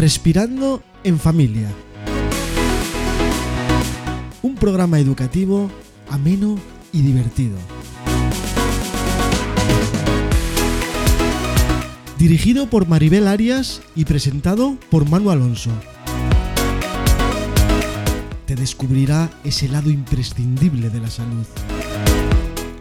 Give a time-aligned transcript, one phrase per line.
[0.00, 1.68] Respirando en Familia.
[4.40, 5.70] Un programa educativo
[6.08, 6.58] ameno
[6.90, 7.58] y divertido.
[12.18, 15.70] Dirigido por Maribel Arias y presentado por Manu Alonso.
[18.46, 21.44] Te descubrirá ese lado imprescindible de la salud.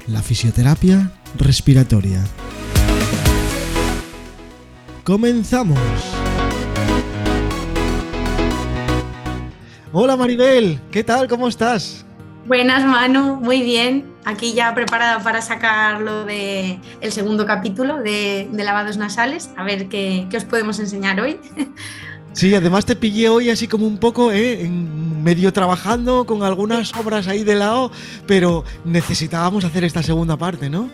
[0.08, 2.24] La fisioterapia respiratoria.
[5.04, 5.79] Comenzamos.
[9.92, 11.28] Hola Maribel, ¿qué tal?
[11.28, 12.06] ¿Cómo estás?
[12.46, 14.06] Buenas, Manu, muy bien.
[14.24, 19.89] Aquí ya preparada para sacar lo de el segundo capítulo de, lavados nasales, a ver
[19.89, 21.39] qué, os podemos enseñar hoy.
[22.32, 24.62] Sí, además te pillé hoy así como un poco ¿eh?
[24.62, 27.92] en medio trabajando con algunas obras ahí de lado,
[28.28, 30.92] pero necesitábamos hacer esta segunda parte, ¿no?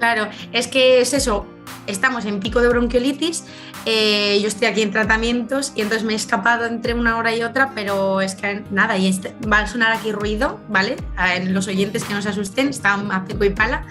[0.00, 1.46] Claro, es que es eso,
[1.86, 3.44] estamos en pico de bronquiolitis,
[3.86, 7.42] eh, yo estoy aquí en tratamientos y entonces me he escapado entre una hora y
[7.42, 10.96] otra, pero es que nada, y este, va a sonar aquí ruido, ¿vale?
[11.16, 13.84] A los oyentes que no se asusten, está a pico y pala,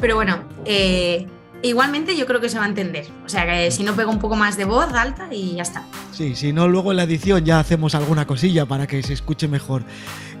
[0.00, 1.26] pero bueno, eh,
[1.62, 4.18] igualmente yo creo que se va a entender, o sea que si no pego un
[4.18, 5.84] poco más de voz alta y ya está.
[6.12, 9.48] Sí, si no, luego en la edición ya hacemos alguna cosilla para que se escuche
[9.48, 9.84] mejor.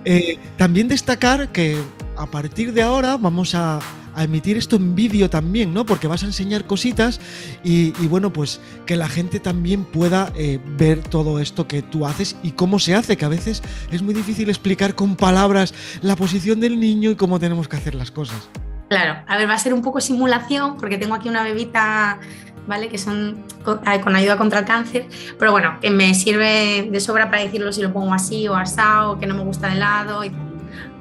[0.04, 1.76] Eh, también destacar que
[2.16, 3.80] a partir de ahora vamos a
[4.16, 5.86] a emitir esto en vídeo también, ¿no?
[5.86, 7.20] Porque vas a enseñar cositas
[7.62, 12.36] y, bueno, pues que la gente también pueda eh, ver todo esto que tú haces
[12.42, 16.60] y cómo se hace, que a veces es muy difícil explicar con palabras la posición
[16.60, 18.48] del niño y cómo tenemos que hacer las cosas.
[18.88, 22.20] Claro, a ver, va a ser un poco simulación porque tengo aquí una bebita
[22.66, 22.88] ¿vale?
[22.88, 25.06] Que son con, ayuda contra el cáncer,
[25.38, 29.20] pero bueno, que me sirve de sobra para decirlo si lo pongo así o asado,
[29.20, 30.32] que no me gusta de lado y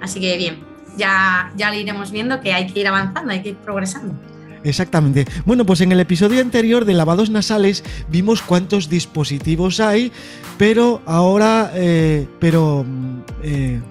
[0.01, 0.59] Así que bien,
[0.97, 4.15] ya, ya le iremos viendo que hay que ir avanzando, hay que ir progresando.
[4.65, 5.27] Exactamente.
[5.45, 10.11] Bueno, pues en el episodio anterior de lavados nasales vimos cuántos dispositivos hay,
[10.57, 12.83] pero ahora, eh, pero...
[12.83, 13.81] Mm, eh,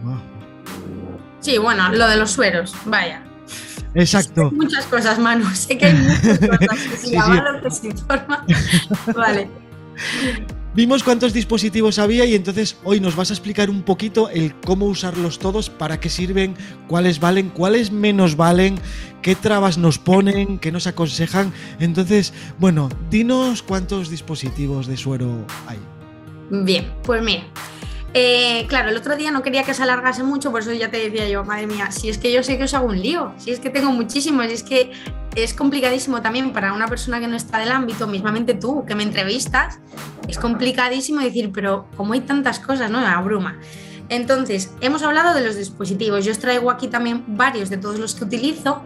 [1.40, 3.22] sí, bueno, lo de los sueros, vaya.
[3.94, 4.50] Exacto.
[4.50, 5.48] muchas cosas, Manu.
[5.54, 8.44] Sé que hay muchas cosas que se llaman, que se informa.
[9.14, 9.48] Vale.
[10.74, 14.86] Vimos cuántos dispositivos había y entonces hoy nos vas a explicar un poquito el cómo
[14.86, 16.56] usarlos todos, para qué sirven,
[16.88, 18.80] cuáles valen, cuáles menos valen,
[19.22, 21.52] qué trabas nos ponen, qué nos aconsejan.
[21.78, 25.78] Entonces, bueno, dinos cuántos dispositivos de suero hay.
[26.50, 27.44] Bien, pues mira,
[28.14, 30.98] eh, claro, el otro día no quería que se alargase mucho, por eso ya te
[30.98, 33.50] decía yo, madre mía, si es que yo sé que os hago un lío, si
[33.50, 34.92] es que tengo muchísimos, si es que
[35.34, 39.02] es complicadísimo también para una persona que no está del ámbito, mismamente tú, que me
[39.02, 39.80] entrevistas,
[40.28, 43.00] es complicadísimo decir, pero como hay tantas cosas, ¿no?
[43.00, 43.58] Me abruma.
[44.08, 48.14] Entonces, hemos hablado de los dispositivos, yo os traigo aquí también varios de todos los
[48.14, 48.82] que utilizo,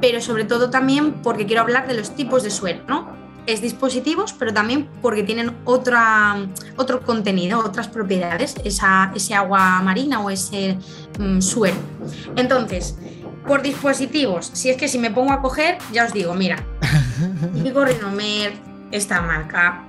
[0.00, 3.23] pero sobre todo también porque quiero hablar de los tipos de suero, ¿no?
[3.46, 6.36] Es dispositivos, pero también porque tienen otra,
[6.76, 10.78] otro contenido, otras propiedades, esa, ese agua marina o ese
[11.18, 11.76] mm, suelo.
[12.36, 12.96] Entonces,
[13.46, 16.64] por dispositivos, si es que si me pongo a coger, ya os digo, mira,
[17.62, 18.54] digo Renomer,
[18.90, 19.84] esta marca,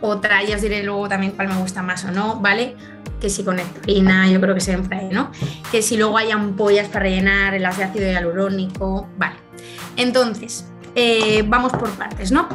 [0.00, 2.76] otra, ya os diré luego también cuál me gusta más o no, ¿vale?
[3.20, 5.32] Que si con espina, yo creo que hay, ¿no?
[5.72, 9.36] Que si luego hay ampollas para rellenar, el de ácido hialurónico, vale.
[9.96, 12.48] Entonces, eh, vamos por partes, ¿no?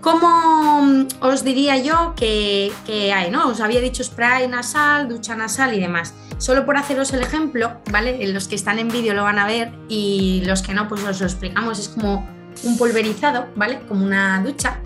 [0.00, 2.72] ¿Cómo mm, os diría yo que,
[3.14, 3.30] hay?
[3.30, 3.48] ¿no?
[3.48, 6.14] Os había dicho spray nasal, ducha nasal y demás.
[6.36, 8.26] Solo por haceros el ejemplo, ¿vale?
[8.26, 11.20] Los que están en vídeo lo van a ver y los que no, pues os
[11.20, 11.78] lo explicamos.
[11.78, 12.28] Es como
[12.64, 13.80] un pulverizado, ¿vale?
[13.88, 14.78] Como una ducha,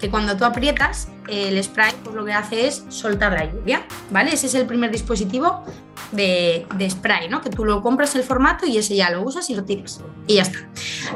[0.00, 4.34] que cuando tú aprietas el spray, pues lo que hace es soltar la lluvia, ¿vale?
[4.34, 5.64] Ese es el primer dispositivo
[6.12, 7.40] de, spray, ¿no?
[7.40, 10.00] Que tú lo compras el formato y ese ya lo usas y lo tiras.
[10.26, 10.58] Y ya está.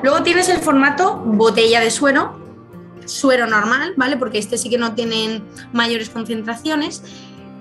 [0.02, 2.38] Luego tienes el formato botella de suero,
[3.04, 4.16] suero normal, ¿vale?
[4.16, 7.02] Porque este sí que no tienen mayores concentraciones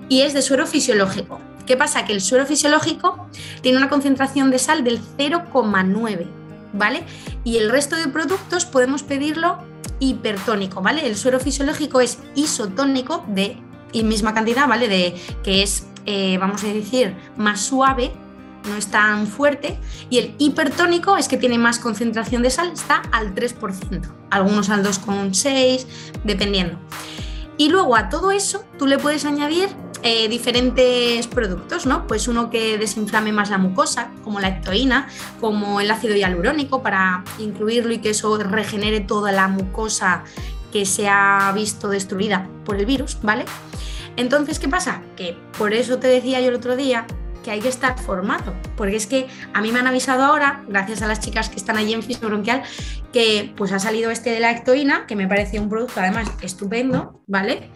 [0.08, 1.40] y es de suero fisiológico.
[1.66, 2.04] ¿Qué pasa?
[2.04, 3.28] Que el suero fisiológico
[3.62, 6.26] tiene una concentración de sal del 0,9,
[6.74, 7.04] ¿vale?
[7.42, 9.58] Y el resto de productos podemos pedirlo
[9.98, 11.06] hipertónico, ¿vale?
[11.06, 13.58] El suero fisiológico es isotónico de
[13.92, 14.88] y misma cantidad, ¿vale?
[14.88, 18.12] De que es, eh, vamos a decir, más suave
[18.68, 19.78] no es tan fuerte,
[20.08, 24.82] y el hipertónico es que tiene más concentración de sal, está al 3%, algunos al
[24.82, 25.86] 2,6,
[26.24, 26.78] dependiendo.
[27.56, 29.68] Y luego a todo eso tú le puedes añadir
[30.02, 32.06] eh, diferentes productos, ¿no?
[32.06, 35.08] Pues uno que desinflame más la mucosa, como la ectoína,
[35.40, 40.24] como el ácido hialurónico, para incluirlo y que eso regenere toda la mucosa
[40.72, 43.44] que se ha visto destruida por el virus, ¿vale?
[44.16, 45.02] Entonces, ¿qué pasa?
[45.16, 47.06] Que por eso te decía yo el otro día
[47.44, 51.02] que hay que estar formado, porque es que a mí me han avisado ahora, gracias
[51.02, 52.62] a las chicas que están allí en Bronquial,
[53.12, 57.22] que pues ha salido este de la ectoína, que me parece un producto además estupendo,
[57.26, 57.70] ¿vale?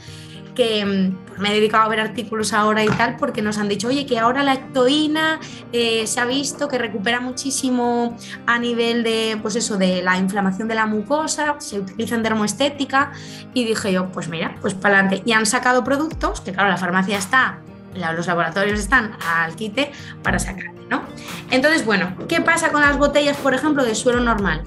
[0.59, 3.69] Que mm, pues, me he dedicado a ver artículos ahora y tal, porque nos han
[3.69, 5.39] dicho, oye, que ahora la ectoína
[5.73, 10.67] eh, se ha visto que recupera muchísimo a nivel de, pues eso, de la inflamación
[10.67, 13.13] de la mucosa, se utiliza en dermoestética,
[13.55, 15.23] y dije yo, pues mira, pues para adelante.
[15.25, 17.61] Y han sacado productos, que claro, la farmacia está,
[17.95, 19.93] los laboratorios están al quite
[20.25, 21.03] para sacar, ¿no?
[21.53, 24.65] Entonces, bueno, ¿qué pasa con las botellas, por ejemplo, de suero normal?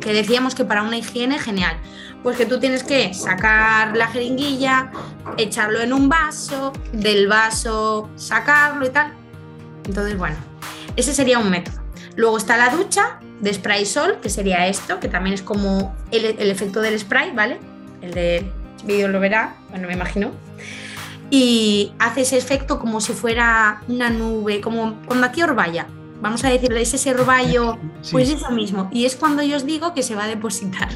[0.00, 1.76] Que decíamos que para una higiene, genial
[2.24, 4.90] pues que tú tienes que sacar la jeringuilla,
[5.36, 9.12] echarlo en un vaso, del vaso sacarlo y tal.
[9.86, 10.36] Entonces, bueno,
[10.96, 11.82] ese sería un método.
[12.16, 16.24] Luego está la ducha de spray sol, que sería esto, que también es como el,
[16.50, 17.60] efecto del spray, ¿vale?
[18.00, 18.50] El de
[18.84, 20.30] vídeo lo verá, bueno, me imagino.
[21.28, 25.88] Y hace ese efecto como si fuera una nube, como cuando aquí Orbaya,
[26.22, 27.76] vamos a decirle, es ese orvallo,
[28.10, 28.88] pues eso mismo.
[28.90, 30.88] Y es cuando yo os digo que se va a depositar.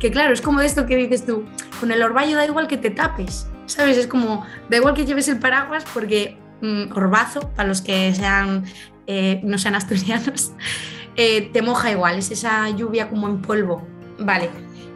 [0.00, 1.44] Que claro, es como esto que dices tú,
[1.80, 3.96] con el orvallo da igual que te tapes, ¿sabes?
[3.96, 8.64] Es como, da igual que lleves el paraguas porque mm, orbazo, para los que sean,
[9.06, 10.52] eh, no sean asturianos,
[11.16, 13.86] eh, te moja igual, es esa lluvia como en polvo,
[14.18, 14.50] ¿vale?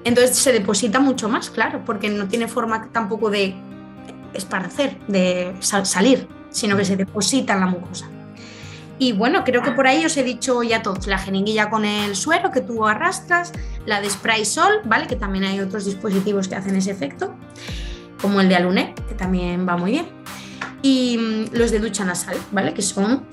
[0.04, 3.54] Entonces se deposita mucho más, claro, porque no tiene forma tampoco de
[4.34, 8.08] esparcer, de salir, sino que se deposita en la mucosa.
[9.02, 12.14] Y bueno, creo que por ahí os he dicho ya todos, la jeringuilla con el
[12.14, 13.50] suero que tú arrastras,
[13.84, 15.08] la de spray sol, ¿vale?
[15.08, 17.34] Que también hay otros dispositivos que hacen ese efecto,
[18.20, 20.06] como el de Alune, que también va muy bien.
[20.82, 22.74] Y mm, los de ducha nasal, ¿vale?
[22.74, 23.24] Que son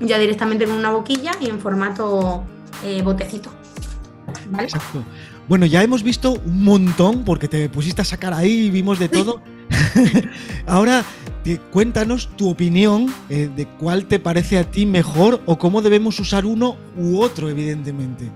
[0.00, 2.44] ya directamente con una boquilla y en formato
[2.82, 3.50] eh, botecito.
[4.50, 4.64] ¿vale?
[4.64, 5.04] Exacto.
[5.46, 9.10] Bueno, ya hemos visto un montón porque te pusiste a sacar ahí y vimos de
[9.10, 9.42] todo.
[10.66, 11.04] Ahora
[11.56, 16.44] cuéntanos tu opinión eh, de cuál te parece a ti mejor o cómo debemos usar
[16.44, 18.30] uno u otro, evidentemente.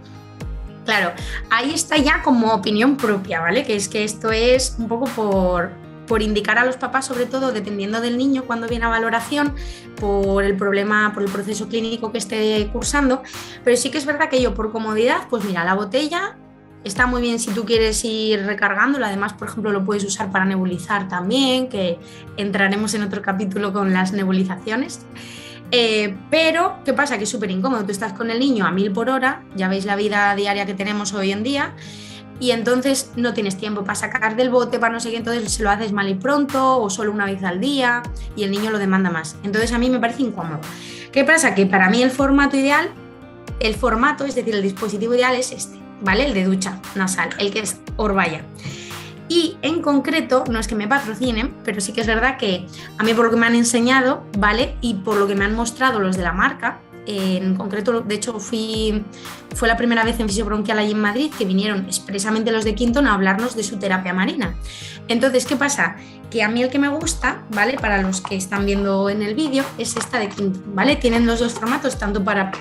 [0.85, 1.12] Claro,
[1.50, 3.64] ahí está ya como opinión propia, ¿vale?
[3.64, 5.70] Que es que esto es un poco por,
[6.09, 9.55] por indicar a los papás, sobre todo dependiendo del niño cuando viene a valoración,
[10.00, 13.23] por el problema, por el proceso clínico que esté cursando.
[13.62, 16.37] Pero sí que es verdad que yo, por comodidad, pues mira, la botella
[16.84, 20.44] Está muy bien si tú quieres ir recargándolo, además, por ejemplo, lo puedes usar para
[20.44, 21.99] nebulizar también, que
[22.37, 25.00] entraremos en otro capítulo con las nebulizaciones.
[25.70, 27.19] Eh, pero, ¿qué pasa?
[27.19, 27.84] Que es súper incómodo.
[27.84, 30.75] Tú estás con el niño a mil por hora, ya veis la vida diaria que
[30.75, 31.75] tenemos hoy en día,
[32.40, 35.62] y entonces no tienes tiempo para sacar del bote, para no sé qué, entonces se
[35.62, 38.02] lo haces mal y pronto, o solo una vez al día,
[38.34, 39.37] y el niño lo demanda más.
[39.44, 40.58] Entonces a mí me parece incómodo.
[41.12, 41.55] ¿Qué pasa?
[41.55, 42.90] Que para mí el formato ideal,
[43.61, 45.81] el formato, es decir, el dispositivo ideal es este.
[46.02, 46.26] ¿Vale?
[46.26, 48.43] El de ducha nasal, el que es Orbaya.
[49.28, 52.66] Y en concreto, no es que me patrocinen, pero sí que es verdad que
[52.99, 54.76] a mí por lo que me han enseñado, ¿vale?
[54.82, 58.38] Y por lo que me han mostrado los de la marca, en concreto, de hecho,
[58.38, 59.04] fui,
[59.54, 63.06] fue la primera vez en fisiobronquial allí en Madrid que vinieron expresamente los de Quinton
[63.06, 64.55] a hablarnos de su terapia marina.
[65.08, 65.96] Entonces, ¿qué pasa?
[66.31, 67.75] Que a mí el que me gusta, ¿vale?
[67.75, 70.96] Para los que están viendo en el vídeo, es esta de Quinton, ¿vale?
[70.96, 72.52] Tienen los dos formatos, tanto para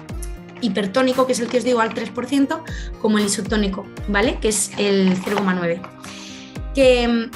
[0.62, 2.64] hipertónico, que es el que os digo al 3%,
[3.02, 4.40] como el isotónico, ¿vale?
[4.40, 5.82] Que es el 0,9.
[6.74, 7.32] Que mm,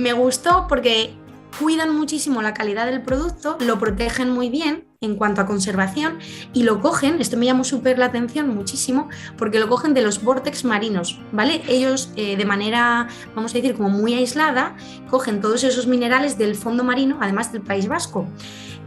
[0.00, 1.14] me gustó porque
[1.58, 6.18] cuidan muchísimo la calidad del producto, lo protegen muy bien en cuanto a conservación
[6.52, 10.22] y lo cogen, esto me llamó súper la atención muchísimo, porque lo cogen de los
[10.22, 11.62] vortex marinos, ¿vale?
[11.68, 14.76] Ellos eh, de manera, vamos a decir, como muy aislada,
[15.10, 18.26] cogen todos esos minerales del fondo marino, además del País Vasco.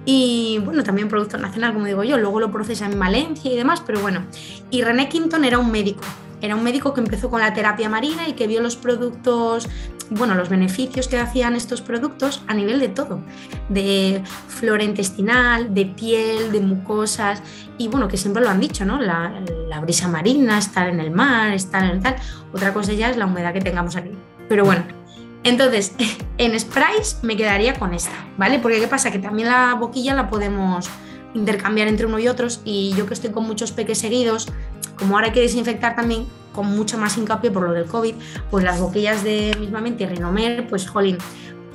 [0.10, 3.84] Y bueno, también producto nacional, como digo yo, luego lo procesa en Valencia y demás,
[3.86, 4.26] pero bueno.
[4.72, 6.02] Y René Quinton era un médico,
[6.40, 9.68] era un médico que empezó con la terapia marina y que vio los productos,
[10.10, 13.20] bueno, los beneficios que hacían estos productos a nivel de todo,
[13.68, 17.44] de flora intestinal, de piel, de mucosas,
[17.78, 19.02] y bueno, que siempre lo han dicho, ¿no?
[19.02, 22.16] La, la brisa marina, estar en el mar, estar en el tal.
[22.54, 24.12] Otra cosa ya es la humedad que tengamos aquí.
[24.48, 24.86] Pero bueno,
[25.48, 25.94] entonces,
[26.38, 28.60] en sprays me quedaría con esta, ¿vale?
[28.60, 29.12] Porque ¿qué pasa?
[29.12, 30.90] Que también la boquilla la podemos
[31.34, 34.48] intercambiar entre uno y otros y yo que estoy con muchos peques seguidos,
[34.98, 38.16] como ahora hay que desinfectar también con mucho más hincapié por lo del COVID,
[38.50, 41.18] pues las boquillas de mismamente Rinomer, pues jolín,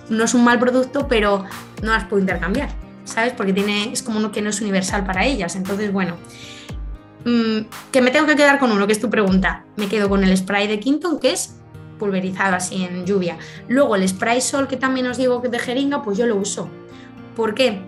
[0.09, 1.45] no es un mal producto, pero
[1.83, 2.71] no las puedo intercambiar,
[3.05, 3.33] ¿sabes?
[3.33, 5.55] Porque tiene, es como uno que no es universal para ellas.
[5.55, 6.17] Entonces, bueno,
[7.25, 7.61] mm,
[7.93, 9.65] que me tengo que quedar con uno, que es tu pregunta.
[9.77, 11.55] Me quedo con el spray de Quinton, que es
[12.03, 13.39] pulverizado así en lluvia.
[13.69, 16.69] Luego el spray sol que también os digo que de jeringa, pues yo lo uso.
[17.37, 17.81] ¿Por qué?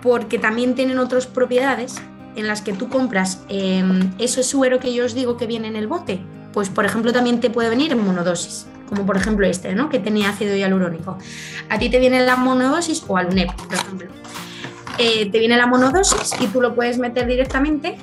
[0.00, 2.00] Porque también tienen otras propiedades
[2.36, 3.82] en las que tú compras eh,
[4.20, 6.20] ese suero que yo os digo que viene en el bote.
[6.52, 9.88] Pues por ejemplo también te puede venir en monodosis, como por ejemplo este, ¿no?
[9.88, 11.18] que tenía ácido hialurónico.
[11.68, 14.08] A ti te viene la monodosis o alunep, por ejemplo.
[14.98, 17.96] Eh, te viene la monodosis y tú lo puedes meter directamente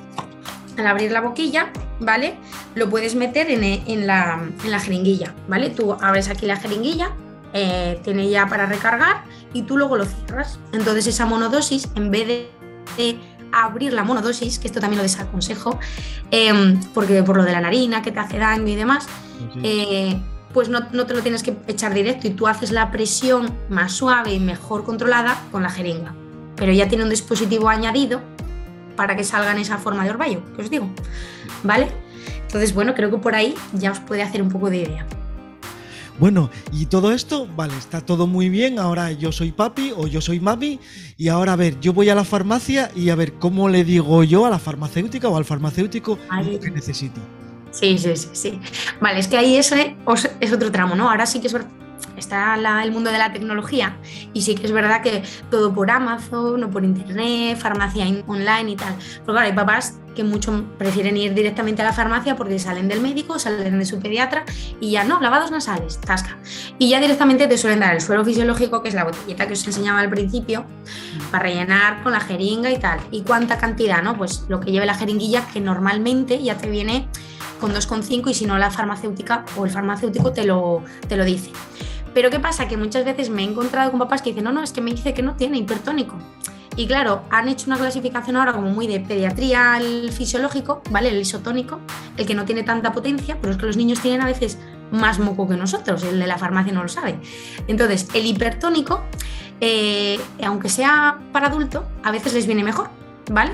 [0.77, 2.36] al abrir la boquilla, ¿vale?
[2.76, 4.40] Lo puedes meter en, la,
[4.82, 5.70] jeringuilla, ¿vale?
[5.70, 7.12] Tú abres aquí la jeringuilla,
[7.54, 9.24] eh, tiene ya para recargar
[9.54, 10.60] y tú luego lo cierras.
[10.72, 13.20] Entonces esa monodosis, en vez de,
[13.52, 15.80] abrir la monodosis, que esto también lo desaconsejo,
[16.30, 19.08] em, porque por lo de la narina, que te hace daño y demás,
[19.64, 20.22] eh,
[20.54, 23.94] pues no, no, te lo tienes que echar directo y tú haces la presión más
[23.94, 26.14] suave y mejor controlada con la jeringa.
[26.56, 28.22] Pero ya tiene un dispositivo añadido
[28.96, 30.90] para que salga en esa forma de orvallo, que os digo.
[31.64, 31.90] ¿Vale?
[32.50, 35.06] Entonces, bueno, creo que por ahí ya os puede hacer un poco de idea.
[36.18, 38.79] Bueno, y todo esto, vale, está todo muy bien.
[38.79, 40.79] Ahora yo soy papi o yo soy mami.
[41.15, 44.24] Y ahora, a ver, yo voy a la farmacia y a ver cómo le digo
[44.24, 47.22] yo a la farmacéutica o al farmacéutico lo que necesito.
[47.70, 48.60] Sí, sí, sí, sí.
[49.00, 49.96] Vale, es que ahí ese
[50.39, 51.08] es otro tramo, ¿no?
[51.08, 51.70] Ahora sí que es verdad
[52.18, 53.98] está el mundo de la tecnología
[54.34, 58.75] y sí que es verdad que todo por Amazon o por internet, farmacia online y
[58.75, 58.96] tal.
[59.22, 63.00] Pero claro, hay papás que mucho prefieren ir directamente a la farmacia porque salen del
[63.00, 64.44] médico, salen de su pediatra
[64.82, 66.38] y ya no, lavados nasales, tasca.
[66.78, 69.66] Y ya directamente te suelen dar el suelo fisiológico, que es la botellita que os
[69.66, 70.66] enseñaba al principio,
[71.32, 73.00] para rellenar con la jeringa y tal.
[73.12, 74.04] ¿Y cuánta cantidad?
[74.04, 77.08] no Pues lo que lleve la jeringuilla, que normalmente ya te viene
[77.62, 81.52] con 2,5 y si no la farmacéutica o el farmacéutico te lo, te lo dice.
[82.14, 82.68] Pero ¿qué pasa?
[82.68, 84.92] Que muchas veces me he encontrado con papás que dicen, no, no, es que me
[84.92, 86.18] dice que no tiene hipertónico.
[86.76, 91.10] Y claro, han hecho una clasificación ahora como muy de pediatría al fisiológico, ¿vale?
[91.10, 91.80] El isotónico,
[92.18, 94.58] el que no tiene tanta potencia, pero es que los niños tienen a veces
[94.92, 97.20] más moco que nosotros, el de la farmacia no lo sabe.
[97.68, 99.04] Entonces, el hipertónico,
[99.62, 102.90] eh, aunque sea para adulto, a veces les viene mejor,
[103.30, 103.52] ¿vale?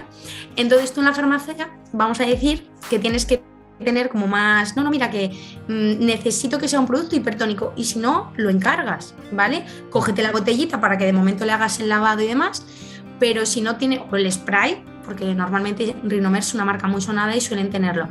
[0.56, 3.44] Entonces tú en la farmacia vamos a decir que tienes que
[3.84, 5.30] tener como más, no, no, mira que
[5.68, 9.66] mm, necesito que sea un producto hipertónico y si no, lo encargas, ¿vale?
[9.90, 12.66] Cógete la botellita para que de momento le hagas el lavado y demás,
[13.20, 17.36] pero si no tiene, o el spray, porque normalmente Rinomer es una marca muy sonada
[17.36, 18.08] y suelen tenerlo.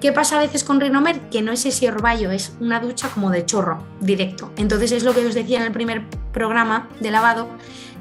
[0.00, 1.20] ¿Qué pasa a veces con Rinomer?
[1.30, 4.50] Que no es ese orvallo, es una ducha como de chorro, directo.
[4.56, 7.48] Entonces es lo que os decía en el primer programa de lavado,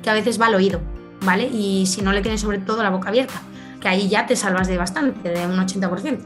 [0.01, 0.81] que a veces va al oído,
[1.21, 1.47] ¿vale?
[1.47, 3.41] Y si no le tienes sobre todo la boca abierta,
[3.79, 6.19] que ahí ya te salvas de bastante, de un 80%.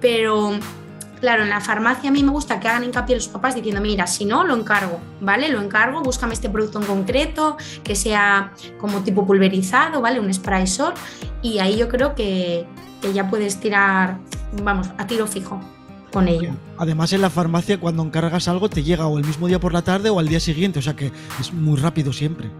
[0.00, 0.52] Pero
[1.20, 4.06] claro, en la farmacia a mí me gusta que hagan hincapié los papás diciendo, mira,
[4.06, 5.48] si no, lo encargo, ¿vale?
[5.48, 10.18] Lo encargo, búscame este producto en concreto, que sea como tipo pulverizado, ¿vale?
[10.20, 10.94] Un spray sol,
[11.42, 12.66] y ahí yo creo que,
[13.14, 14.18] ya puedes tirar,
[14.62, 15.60] vamos, a tiro fijo
[16.12, 16.50] con ello.
[16.76, 19.82] Además, en la farmacia, cuando encargas algo, te llega o el mismo día por la
[19.82, 22.50] tarde o al día siguiente, o sea que es muy rápido siempre.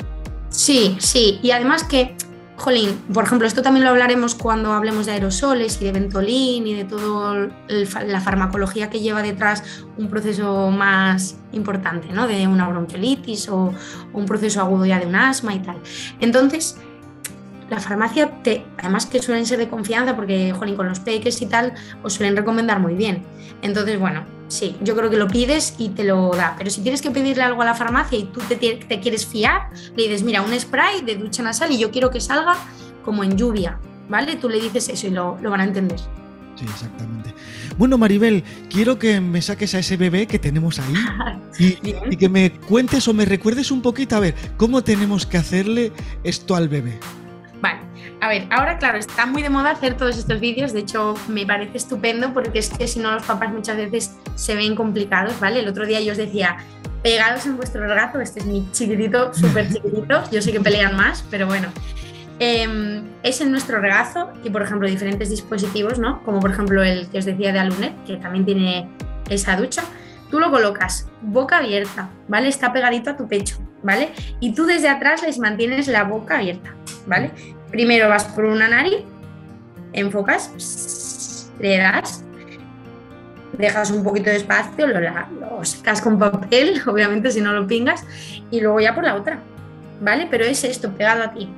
[0.50, 2.16] Sí, sí, y además que
[2.60, 6.74] Jolín, por ejemplo, esto también lo hablaremos cuando hablemos de aerosoles y de Ventolin y
[6.74, 7.48] de toda
[8.06, 9.64] la farmacología que lleva detrás
[9.96, 12.28] un proceso más importante, ¿no?
[12.28, 13.72] De una bronquiolitis o,
[14.12, 15.78] un proceso agudo ya de un asma y tal.
[16.20, 16.76] Entonces,
[17.70, 18.30] la farmacia,
[18.76, 22.36] además que suelen ser de confianza, porque, jolín, con los peques y tal, os suelen
[22.36, 23.22] recomendar muy bien.
[23.62, 26.54] Entonces, bueno, sí, yo creo que lo pides y te lo da.
[26.58, 29.70] Pero si tienes que pedirle algo a la farmacia y tú te, te, quieres fiar,
[29.96, 32.56] le dices, mira, un spray de ducha nasal y yo quiero que salga
[33.04, 33.78] como en lluvia,
[34.08, 34.36] ¿vale?
[34.36, 35.98] Tú le dices eso y lo, lo van a entender.
[36.56, 37.32] Sí, exactamente.
[37.78, 40.94] Bueno, Maribel, quiero que me saques a ese bebé que tenemos ahí
[41.58, 41.78] y,
[42.10, 45.92] y, que me cuentes o me recuerdes un poquito, a ver, cómo tenemos que hacerle
[46.22, 46.98] esto al bebé.
[48.20, 51.46] A ver, ahora claro, está muy de moda hacer todos estos vídeos, de hecho me
[51.46, 55.60] parece estupendo porque es que si no los papás muchas veces se ven complicados, ¿vale?
[55.60, 56.58] El otro día yo os decía,
[57.02, 61.24] pegados en vuestro regazo, este es mi chiquitito, súper chiquitito, yo sé que pelean más,
[61.30, 61.68] pero bueno.
[62.42, 66.22] Em, es en nuestro regazo y, por ejemplo, diferentes dispositivos, ¿no?
[66.24, 68.88] Como por ejemplo el que os decía de Alunet, que también tiene
[69.28, 69.82] esa ducha.
[70.30, 72.48] Tú lo colocas boca abierta, ¿vale?
[72.48, 74.12] Está pegadito a tu pecho, ¿vale?
[74.40, 76.74] Y tú desde atrás les mantienes la boca abierta,
[77.06, 77.30] ¿vale?
[77.70, 79.04] Primero vas por una nariz,
[79.92, 82.24] enfocas, le das,
[83.52, 88.04] dejas un poquito de espacio, lo, lo sacas con papel, obviamente si no lo pingas,
[88.50, 89.38] y luego ya por la otra,
[90.00, 90.26] ¿vale?
[90.30, 91.48] Pero es esto, pegado a ti.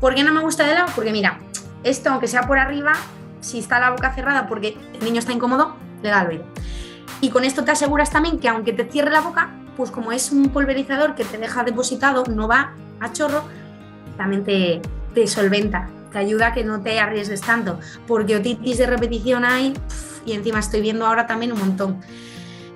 [0.00, 0.92] ¿Por qué no me gusta de lado?
[0.94, 1.38] Porque mira,
[1.82, 2.92] esto aunque sea por arriba,
[3.40, 6.44] si está la boca cerrada porque el niño está incómodo, le da al oído.
[7.20, 10.30] Y con esto te aseguras también que aunque te cierre la boca, pues como es
[10.30, 13.44] un pulverizador que te deja depositado, no va a chorro,
[14.16, 14.82] también te,
[15.14, 19.74] te solventa, te ayuda a que no te arriesgues tanto, porque otitis de repetición hay
[20.26, 22.00] y encima estoy viendo ahora también un montón.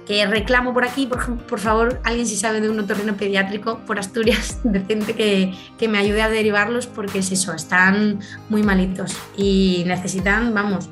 [0.06, 3.98] Que reclamo por aquí, por, por favor, alguien si sabe de un otorrino pediátrico por
[3.98, 9.84] Asturias, decente que, que me ayude a derivarlos porque es eso, están muy malitos y
[9.86, 10.88] necesitan, vamos,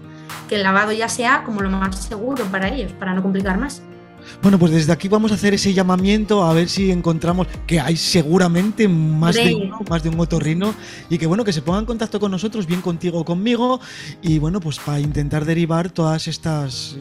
[0.48, 3.82] que el lavado ya sea como lo más seguro para ellos, para no complicar más.
[4.42, 7.96] Bueno, pues desde aquí vamos a hacer ese llamamiento a ver si encontramos que hay
[7.96, 10.74] seguramente más de uno, más de un otorrino
[11.08, 13.80] y que bueno, que se pongan en contacto con nosotros, bien contigo o conmigo
[14.22, 17.00] y bueno, pues para intentar derivar todas estas eh,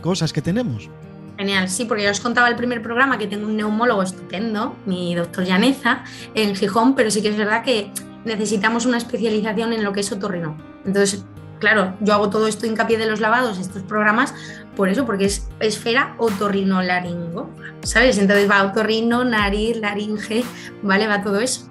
[0.00, 0.88] cosas que tenemos.
[1.36, 5.14] Genial, sí, porque yo os contaba el primer programa que tengo un neumólogo estupendo, mi
[5.16, 6.04] doctor Llaneza,
[6.34, 7.90] en Gijón, pero sí que es verdad que
[8.24, 10.56] necesitamos una especialización en lo que es otorrino.
[10.86, 11.24] Entonces,
[11.58, 14.32] claro, yo hago todo esto hincapié de los lavados, estos programas,
[14.76, 17.50] por eso, porque es esfera otorrinolaringo,
[17.82, 18.18] ¿sabes?
[18.18, 20.44] Entonces va otorrino, nariz, laringe,
[20.82, 21.06] ¿vale?
[21.06, 21.68] Va todo eso.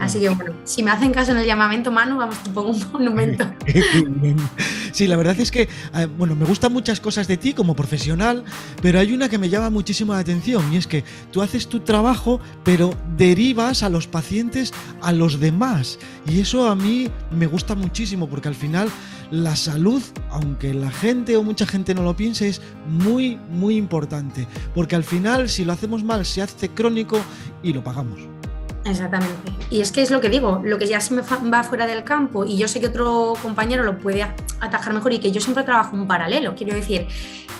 [0.00, 2.92] Así que bueno, si me hacen caso en el llamamiento, Manu, vamos, te pongo un
[2.92, 3.44] monumento.
[4.92, 8.42] sí, la verdad es que, eh, bueno, me gustan muchas cosas de ti como profesional,
[8.80, 11.80] pero hay una que me llama muchísimo la atención y es que tú haces tu
[11.80, 15.98] trabajo, pero derivas a los pacientes a los demás.
[16.26, 18.88] Y eso a mí me gusta muchísimo porque al final
[19.30, 24.46] la salud, aunque la gente o mucha gente no lo piense, es muy, muy importante.
[24.74, 27.20] Porque al final, si lo hacemos mal, se hace crónico
[27.62, 28.39] y lo pagamos.
[28.84, 29.52] Exactamente.
[29.68, 32.02] Y es que es lo que digo, lo que ya se me va fuera del
[32.02, 34.26] campo y yo sé que otro compañero lo puede
[34.60, 36.54] atajar mejor y que yo siempre trabajo un paralelo.
[36.54, 37.06] Quiero decir,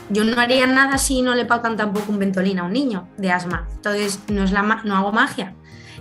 [0.08, 3.30] yo no haría nada si no le pautan tampoco un ventolín a un niño de
[3.30, 3.68] asma.
[3.76, 5.54] Entonces, no, es la, no hago magia.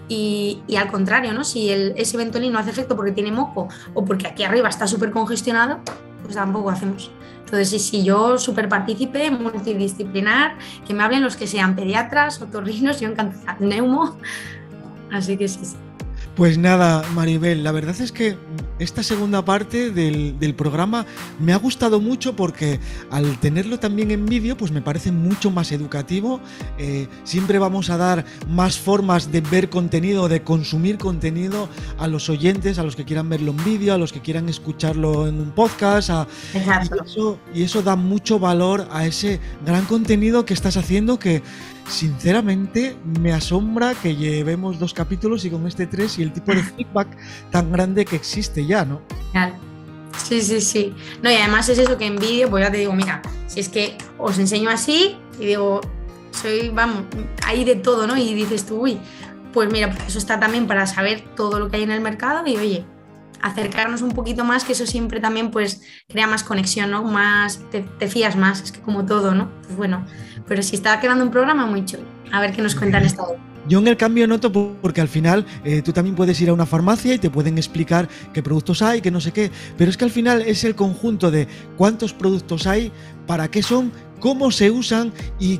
[0.07, 1.43] Y, al contrario, ¿no?
[1.43, 4.87] si el, ese ventolín no hace efecto porque tiene moco o porque aquí arriba está
[4.87, 5.81] súper congestionado,
[6.23, 7.11] pues tampoco hacemos.
[7.45, 10.57] Entonces, si yo súper partícipe, multidisciplinar,
[10.87, 14.17] que me hablen los que sean pediatras, otorrinos, yo encantada, neumo,
[15.11, 15.75] Así que sí, sí.
[16.35, 18.37] Pues nada, Maribel, la verdad es que
[18.79, 21.05] esta segunda parte del, programa
[21.37, 22.79] me ha gustado mucho porque
[23.11, 26.39] al tenerlo también en vídeo, pues me parece mucho más educativo.
[26.77, 32.29] Eh, siempre vamos a dar más formas de ver contenido, de consumir contenido a los
[32.29, 35.51] oyentes, a los que quieran verlo en vídeo, a los que quieran escucharlo en un
[35.51, 36.09] podcast.
[37.53, 41.43] y eso da mucho valor a ese gran contenido que estás haciendo que
[41.89, 46.63] sinceramente me asombra que llevemos dos capítulos y con este tres y el tipo de
[46.63, 47.07] feedback
[47.51, 49.01] tan grande que existe ya, ¿no?
[50.17, 50.93] Sí, sí, sí.
[51.21, 53.69] No, y además es eso que en vídeo, pues ya te digo, mira, si es
[53.69, 55.81] que os enseño así y digo,
[56.31, 57.03] soy, vamos,
[57.45, 58.15] hay de todo, ¿no?
[58.17, 58.99] Y dices tú, uy,
[59.53, 62.45] pues mira, pues eso está también para saber todo lo que hay en el mercado
[62.45, 62.85] y oye,
[63.41, 67.03] acercarnos un poquito más, que eso siempre también pues crea más conexión, ¿no?
[67.03, 69.49] Más, te, te fías más, es que como todo, ¿no?
[69.63, 70.05] Pues bueno,
[70.47, 72.03] pero si está quedando un programa muy chulo.
[72.31, 73.37] A ver qué nos cuentan esta vez.
[73.67, 76.65] Yo en el cambio noto porque al final eh, tú también puedes ir a una
[76.65, 80.05] farmacia y te pueden explicar qué productos hay, qué no sé qué, pero es que
[80.05, 81.47] al final es el conjunto de
[81.77, 82.91] cuántos productos hay,
[83.27, 85.59] para qué son, cómo se usan y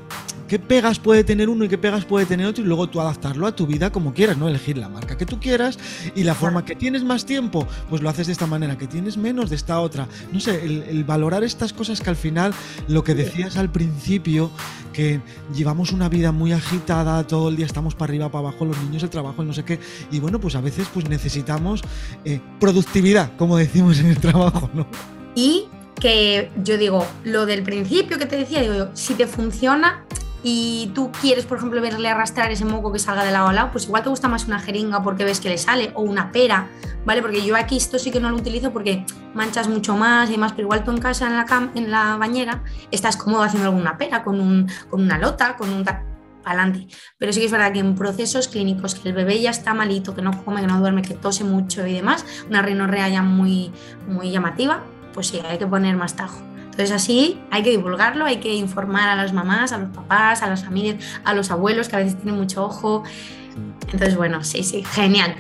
[0.50, 3.46] qué pegas puede tener uno y qué pegas puede tener otro y luego tú adaptarlo
[3.46, 4.50] a tu vida como quieras, ¿no?
[4.50, 5.78] Elegir la marca que tú quieras
[6.16, 9.16] y la forma que tienes más tiempo, pues lo haces de esta manera, que tienes
[9.16, 10.08] menos de esta otra.
[10.34, 12.54] No sé, el, valorar estas cosas que al final,
[12.88, 14.50] lo que decías al principio,
[14.92, 15.22] que
[15.54, 19.04] llevamos una vida muy agitada, todo el día estamos para arriba, para abajo, los niños,
[19.04, 19.80] el trabajo, no sé qué,
[20.12, 21.84] y bueno, pues a veces pues necesitamos
[22.26, 24.88] eh, productividad, como decimos en el trabajo, ¿no?
[25.36, 30.06] Y que yo digo, lo del principio que te decía, digo, si te funciona,
[30.44, 33.72] y tú quieres, por ejemplo, verle arrastrar ese moco que salga de lado a lado,
[33.72, 36.68] pues igual te gusta más una jeringa porque ves que le sale, o una pera,
[37.06, 37.22] ¿vale?
[37.22, 40.54] Porque yo aquí esto sí que no lo utilizo porque manchas mucho más y demás,
[40.54, 44.24] pero igual tú en casa, en la, en la bañera, estás cómodo haciendo alguna pera
[44.24, 45.84] con, un, con una lota, con un
[46.46, 46.88] adelante.
[47.18, 50.16] Pero sí que es verdad que en procesos clínicos, que el bebé ya está malito,
[50.16, 53.72] que no come, que no duerme, que tose mucho y demás, una rinorrea ya muy,
[54.08, 54.84] muy llamativa,
[55.20, 56.40] pues sí, hay que poner más tajo.
[56.64, 60.48] Entonces así hay que divulgarlo, hay que informar a las mamás, a los papás, a
[60.48, 63.04] las familias, a los abuelos que a veces tienen mucho ojo.
[63.92, 65.36] Entonces bueno, sí, sí, genial.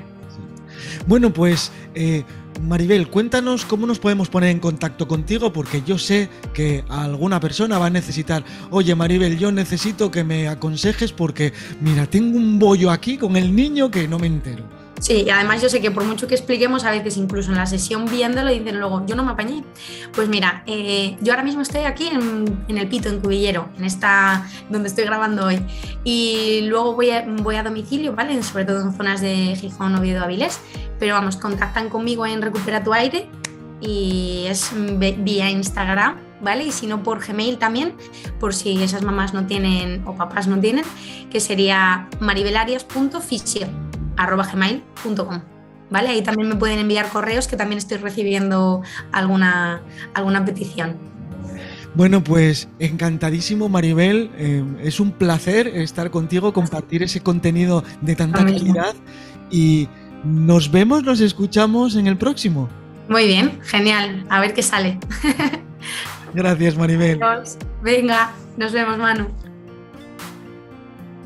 [1.07, 2.25] Bueno, pues eh,
[2.61, 7.79] Maribel, cuéntanos cómo nos podemos poner en contacto contigo, porque yo sé que alguna persona
[7.79, 12.91] va a necesitar, oye Maribel, yo necesito que me aconsejes porque, mira, tengo un bollo
[12.91, 14.78] aquí con el niño que no me entero.
[14.99, 17.65] Sí, y además yo sé que por mucho que expliquemos, a veces incluso en la
[17.65, 19.63] sesión viéndolo, dicen luego, yo no me apañé.
[20.13, 24.45] Pues mira, eh, yo ahora mismo estoy aquí en, el Pito, en Cubillero, en esta
[24.69, 25.61] donde estoy grabando hoy.
[26.03, 28.41] Y luego voy a, domicilio, ¿vale?
[28.43, 30.59] Sobre todo en zonas de Gijón, Oviedo, Avilés.
[30.99, 33.29] Pero vamos, contactan conmigo en Recupera tu Aire
[33.79, 36.65] y es vía Instagram, ¿vale?
[36.65, 37.93] Y si no por Gmail también,
[38.37, 40.83] por si esas mamás no tienen o papás no tienen,
[41.31, 43.88] que sería maribelarias.fisio
[44.25, 45.41] gmail.com.
[45.89, 46.09] ¿Vale?
[46.09, 49.81] Ahí también me pueden enviar correos que también estoy recibiendo alguna,
[50.13, 50.97] alguna petición.
[51.95, 58.45] Bueno, pues encantadísimo Maribel, eh, es un placer estar contigo, compartir ese contenido de tanta
[58.45, 58.93] calidad
[59.49, 59.89] y
[60.23, 62.69] nos vemos, nos escuchamos en el próximo.
[63.07, 64.99] Muy bien, genial, a ver qué sale.
[66.33, 67.19] Gracias Maribel.
[67.81, 69.48] Venga, nos vemos Manu.